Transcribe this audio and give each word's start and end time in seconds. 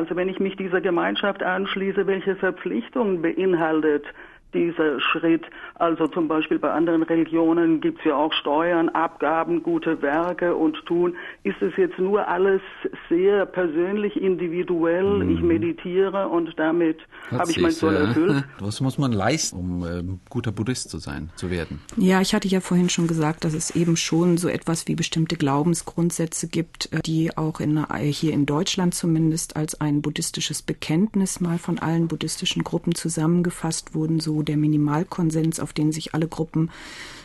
Also 0.00 0.16
wenn 0.16 0.30
ich 0.30 0.40
mich 0.40 0.56
dieser 0.56 0.80
Gemeinschaft 0.80 1.42
anschließe, 1.42 2.06
welche 2.06 2.34
Verpflichtungen 2.34 3.20
beinhaltet 3.20 4.06
dieser 4.54 5.00
Schritt. 5.00 5.44
Also 5.74 6.06
zum 6.08 6.28
Beispiel 6.28 6.58
bei 6.58 6.70
anderen 6.70 7.02
Religionen 7.02 7.80
gibt 7.80 8.00
es 8.00 8.04
ja 8.04 8.16
auch 8.16 8.32
Steuern, 8.32 8.88
Abgaben, 8.90 9.62
gute 9.62 10.02
Werke 10.02 10.54
und 10.54 10.76
Tun. 10.86 11.14
Ist 11.42 11.60
es 11.62 11.76
jetzt 11.76 11.98
nur 11.98 12.26
alles 12.28 12.60
sehr 13.08 13.46
persönlich, 13.46 14.20
individuell? 14.20 15.24
Mhm. 15.24 15.36
Ich 15.36 15.42
meditiere 15.42 16.28
und 16.28 16.58
damit 16.58 16.98
habe 17.30 17.50
ich 17.50 17.60
mein 17.60 17.70
Soll 17.70 17.96
erfüllt. 17.96 18.44
Was 18.60 18.80
muss 18.80 18.98
man 18.98 19.12
leisten, 19.12 19.56
um 19.56 19.84
äh, 19.84 20.02
guter 20.28 20.52
Buddhist 20.52 20.90
zu 20.90 20.98
sein, 20.98 21.30
zu 21.36 21.50
werden? 21.50 21.80
Ja, 21.96 22.20
ich 22.20 22.34
hatte 22.34 22.48
ja 22.48 22.60
vorhin 22.60 22.88
schon 22.88 23.06
gesagt, 23.06 23.44
dass 23.44 23.54
es 23.54 23.74
eben 23.74 23.96
schon 23.96 24.36
so 24.36 24.48
etwas 24.48 24.88
wie 24.88 24.94
bestimmte 24.94 25.36
Glaubensgrundsätze 25.36 26.48
gibt, 26.48 26.92
äh, 26.92 27.00
die 27.00 27.36
auch 27.36 27.60
in, 27.60 27.76
äh, 27.76 28.04
hier 28.04 28.32
in 28.32 28.46
Deutschland 28.46 28.94
zumindest 28.94 29.56
als 29.56 29.80
ein 29.80 30.02
buddhistisches 30.02 30.62
Bekenntnis 30.62 31.40
mal 31.40 31.58
von 31.58 31.78
allen 31.78 32.08
buddhistischen 32.08 32.64
Gruppen 32.64 32.94
zusammengefasst 32.94 33.94
wurden, 33.94 34.20
so 34.20 34.39
der 34.42 34.56
Minimalkonsens, 34.56 35.60
auf 35.60 35.72
den 35.72 35.92
sich 35.92 36.14
alle 36.14 36.28
Gruppen 36.28 36.70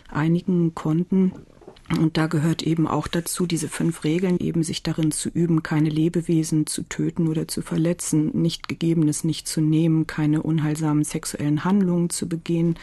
einigen 0.10 0.76
konnten. 0.76 1.32
Und 2.00 2.18
da 2.18 2.26
gehört 2.26 2.64
eben 2.64 2.88
auch 2.88 3.08
dazu, 3.08 3.46
diese 3.46 3.68
fünf 3.68 4.04
Regeln, 4.04 4.40
eben 4.40 4.64
sich 4.64 4.82
darin 4.82 5.12
zu 5.12 5.30
üben, 5.30 5.62
keine 5.62 5.90
Lebewesen 5.90 6.66
zu 6.66 6.82
töten 6.82 7.28
oder 7.28 7.48
zu 7.48 7.62
verletzen, 7.62 8.32
nicht 8.34 8.68
Gegebenes 8.68 9.24
nicht 9.24 9.48
zu 9.48 9.62
nehmen, 9.62 10.08
keine 10.08 10.42
unheilsamen 10.42 11.04
sexuellen 11.04 11.64
Handlungen 11.64 12.10
zu 12.10 12.28
begehen, 12.28 12.76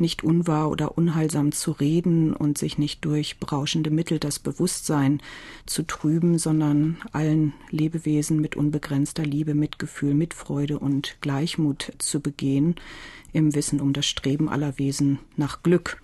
nicht 0.00 0.24
unwahr 0.24 0.70
oder 0.70 0.96
unheilsam 0.96 1.52
zu 1.52 1.72
reden 1.72 2.34
und 2.34 2.58
sich 2.58 2.78
nicht 2.78 3.04
durch 3.04 3.38
berauschende 3.38 3.90
Mittel 3.90 4.18
das 4.18 4.38
Bewusstsein 4.38 5.20
zu 5.66 5.82
trüben, 5.82 6.38
sondern 6.38 6.96
allen 7.12 7.52
Lebewesen 7.70 8.40
mit 8.40 8.56
unbegrenzter 8.56 9.24
Liebe, 9.24 9.54
Mitgefühl, 9.54 10.14
Mitfreude 10.14 10.78
und 10.78 11.16
Gleichmut 11.20 11.92
zu 11.98 12.20
begehen, 12.20 12.76
im 13.32 13.54
Wissen 13.54 13.80
um 13.80 13.92
das 13.92 14.06
Streben 14.06 14.48
aller 14.48 14.78
Wesen 14.78 15.18
nach 15.36 15.62
Glück. 15.62 16.00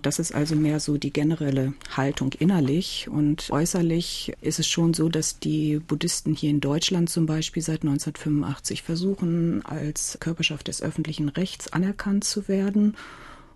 Das 0.00 0.18
ist 0.18 0.34
also 0.34 0.56
mehr 0.56 0.80
so 0.80 0.98
die 0.98 1.12
generelle 1.12 1.74
Haltung 1.96 2.32
innerlich. 2.32 3.08
Und 3.08 3.50
äußerlich 3.50 4.32
ist 4.40 4.58
es 4.58 4.66
schon 4.66 4.94
so, 4.94 5.08
dass 5.08 5.38
die 5.38 5.78
Buddhisten 5.78 6.34
hier 6.34 6.50
in 6.50 6.60
Deutschland 6.60 7.08
zum 7.08 7.26
Beispiel 7.26 7.62
seit 7.62 7.82
1985 7.82 8.82
versuchen, 8.82 9.64
als 9.64 10.18
Körperschaft 10.18 10.66
des 10.66 10.82
öffentlichen 10.82 11.28
Rechts 11.28 11.72
anerkannt 11.72 12.24
zu 12.24 12.48
werden 12.48 12.96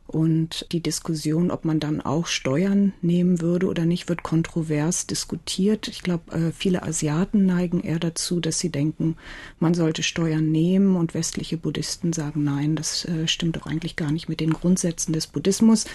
und 0.07 0.67
die 0.71 0.81
Diskussion, 0.81 1.51
ob 1.51 1.65
man 1.65 1.81
dann 1.81 2.01
auch 2.01 2.27
Steuern 2.27 2.93
nehmen 3.03 3.41
würde 3.41 3.67
oder 3.67 3.85
nicht, 3.85 4.09
wird 4.09 4.23
kontrovers 4.23 5.07
diskutiert. 5.07 5.89
Ich 5.89 6.03
glaube, 6.03 6.33
äh, 6.33 6.53
viele 6.53 6.85
Asiaten 6.85 7.45
neigen 7.45 7.81
eher 7.81 7.99
dazu, 7.99 8.39
dass 8.39 8.61
sie 8.61 8.71
denken, 8.71 9.17
man 9.59 9.75
sollte 9.75 10.05
Steuern 10.05 10.53
nehmen 10.53 10.95
und 10.95 11.15
westliche 11.15 11.57
Buddhisten 11.57 12.13
sagen, 12.13 12.45
nein, 12.45 12.77
das 12.77 13.05
äh, 13.05 13.27
stimmt 13.27 13.57
doch 13.57 13.67
eigentlich 13.67 13.97
gar 13.97 14.13
nicht 14.13 14.29
mit 14.29 14.39
den 14.39 14.53
Grundsätzen 14.53 15.13
des 15.13 15.27
Buddhismus 15.27 15.87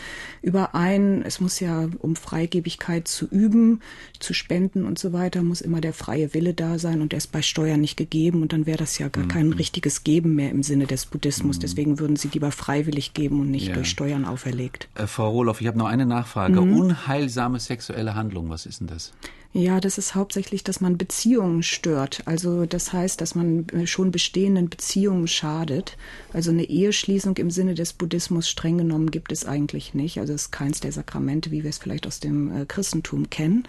überein. 0.41 1.23
Es 1.25 1.39
muss 1.39 1.61
ja, 1.61 1.87
um 1.99 2.17
Freigebigkeit 2.17 3.07
zu 3.07 3.27
üben, 3.27 3.79
zu 4.19 4.33
spenden 4.33 4.83
und 4.83 4.99
so 4.99 5.13
weiter, 5.13 5.41
muss 5.41 5.61
immer 5.61 5.79
der 5.79 5.93
freie 5.93 6.33
Wille 6.33 6.53
da 6.53 6.79
sein 6.79 7.01
und 7.01 7.13
der 7.13 7.17
ist 7.17 7.31
bei 7.31 7.41
Steuern 7.41 7.79
nicht 7.79 7.95
gegeben 7.95 8.41
und 8.41 8.51
dann 8.51 8.65
wäre 8.65 8.77
das 8.77 8.97
ja 8.97 9.07
gar 9.07 9.23
mhm. 9.23 9.29
kein 9.29 9.53
richtiges 9.53 10.03
Geben 10.03 10.35
mehr 10.35 10.49
im 10.49 10.63
Sinne 10.63 10.85
des 10.85 11.05
Buddhismus. 11.05 11.57
Mhm. 11.57 11.61
Deswegen 11.61 11.99
würden 11.99 12.17
sie 12.17 12.27
lieber 12.27 12.51
freiwillig 12.51 13.13
geben 13.13 13.39
und 13.39 13.51
nicht 13.51 13.67
ja. 13.67 13.73
durch 13.73 13.89
Steuern 13.89 14.00
Steuern 14.01 14.25
auferlegt. 14.25 14.89
Äh, 14.95 15.05
Frau 15.05 15.29
Rohloff, 15.29 15.61
ich 15.61 15.67
habe 15.67 15.77
noch 15.77 15.85
eine 15.85 16.07
Nachfrage. 16.07 16.59
Mhm. 16.59 16.75
Unheilsame 16.75 17.59
sexuelle 17.59 18.15
Handlung, 18.15 18.49
was 18.49 18.65
ist 18.65 18.79
denn 18.79 18.87
das? 18.87 19.13
Ja, 19.53 19.79
das 19.79 19.99
ist 19.99 20.15
hauptsächlich, 20.15 20.63
dass 20.63 20.81
man 20.81 20.97
Beziehungen 20.97 21.61
stört. 21.61 22.23
Also 22.25 22.65
das 22.65 22.93
heißt, 22.93 23.21
dass 23.21 23.35
man 23.35 23.67
äh, 23.69 23.85
schon 23.85 24.09
bestehenden 24.09 24.69
Beziehungen 24.69 25.27
schadet. 25.27 25.97
Also 26.33 26.49
eine 26.49 26.63
Eheschließung 26.63 27.37
im 27.37 27.51
Sinne 27.51 27.75
des 27.75 27.93
Buddhismus 27.93 28.49
streng 28.49 28.79
genommen 28.79 29.11
gibt 29.11 29.31
es 29.31 29.45
eigentlich 29.45 29.93
nicht. 29.93 30.19
Also 30.19 30.33
es 30.33 30.43
ist 30.43 30.51
keins 30.51 30.79
der 30.79 30.93
Sakramente, 30.93 31.51
wie 31.51 31.63
wir 31.63 31.69
es 31.69 31.77
vielleicht 31.77 32.07
aus 32.07 32.19
dem 32.19 32.61
äh, 32.61 32.65
Christentum 32.65 33.29
kennen. 33.29 33.67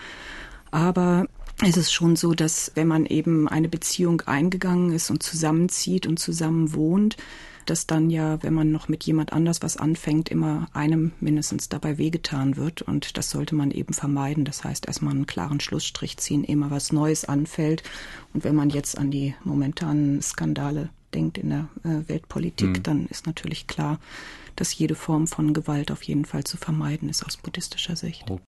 Aber 0.70 1.26
es 1.64 1.76
ist 1.76 1.92
schon 1.92 2.16
so, 2.16 2.34
dass 2.34 2.72
wenn 2.74 2.88
man 2.88 3.06
eben 3.06 3.48
eine 3.48 3.68
Beziehung 3.68 4.22
eingegangen 4.22 4.92
ist 4.92 5.10
und 5.10 5.22
zusammenzieht 5.22 6.06
und 6.06 6.18
zusammen 6.18 6.74
wohnt, 6.74 7.16
dass 7.66 7.86
dann 7.86 8.10
ja, 8.10 8.42
wenn 8.42 8.54
man 8.54 8.72
noch 8.72 8.88
mit 8.88 9.04
jemand 9.04 9.32
anders 9.32 9.62
was 9.62 9.76
anfängt, 9.76 10.28
immer 10.28 10.68
einem 10.72 11.12
mindestens 11.20 11.68
dabei 11.68 11.96
wehgetan 11.96 12.56
wird. 12.56 12.82
Und 12.82 13.16
das 13.16 13.30
sollte 13.30 13.54
man 13.54 13.70
eben 13.70 13.94
vermeiden. 13.94 14.44
Das 14.44 14.64
heißt, 14.64 14.86
erstmal 14.86 15.14
einen 15.14 15.26
klaren 15.26 15.60
Schlussstrich 15.60 16.16
ziehen, 16.16 16.42
immer 16.42 16.72
was 16.72 16.92
Neues 16.92 17.24
anfällt. 17.24 17.84
Und 18.34 18.42
wenn 18.42 18.56
man 18.56 18.70
jetzt 18.70 18.98
an 18.98 19.12
die 19.12 19.34
momentanen 19.44 20.20
Skandale 20.22 20.88
denkt 21.14 21.38
in 21.38 21.50
der 21.50 21.68
äh, 21.84 22.08
Weltpolitik, 22.08 22.78
mhm. 22.78 22.82
dann 22.82 23.06
ist 23.06 23.26
natürlich 23.26 23.68
klar, 23.68 24.00
dass 24.56 24.76
jede 24.76 24.94
Form 24.94 25.26
von 25.26 25.54
Gewalt 25.54 25.90
auf 25.92 26.02
jeden 26.02 26.24
Fall 26.24 26.44
zu 26.44 26.56
vermeiden 26.56 27.08
ist 27.08 27.24
aus 27.24 27.36
buddhistischer 27.36 27.96
Sicht. 27.96 28.26